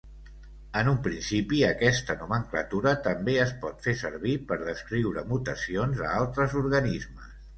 En 0.79 0.87
un 0.91 0.95
principi, 1.07 1.59
aquesta 1.67 2.15
nomenclatura 2.21 2.93
també 3.09 3.35
es 3.43 3.53
pot 3.65 3.85
fer 3.87 3.95
servir 4.01 4.33
per 4.53 4.59
descriure 4.63 5.25
mutacions 5.35 6.05
a 6.09 6.15
altres 6.25 6.57
organismes. 6.65 7.33